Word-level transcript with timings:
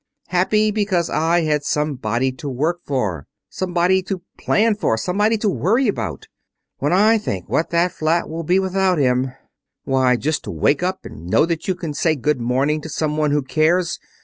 "Happy 0.29 0.71
because 0.71 1.11
I 1.11 1.41
had 1.41 1.63
somebody 1.63 2.31
to 2.31 2.49
work 2.49 2.79
for, 2.83 3.27
somebody 3.51 4.01
to 4.01 4.23
plan 4.39 4.73
for, 4.73 4.97
somebody 4.97 5.37
to 5.37 5.47
worry 5.47 5.87
about. 5.87 6.27
When 6.79 6.91
I 6.91 7.19
think 7.19 7.43
of 7.43 7.49
what 7.51 7.69
that 7.69 7.91
flat 7.91 8.27
will 8.27 8.41
be 8.41 8.57
without 8.57 8.97
him 8.97 9.33
Why, 9.83 10.15
just 10.15 10.43
to 10.45 10.51
wake 10.51 10.81
up 10.81 11.05
and 11.05 11.27
know 11.27 11.45
that 11.45 11.67
you 11.67 11.75
can 11.75 11.93
say 11.93 12.15
good 12.15 12.41
morning 12.41 12.81
to 12.81 12.89
some 12.89 13.15
one 13.15 13.29
who 13.29 13.43
cares! 13.43 13.99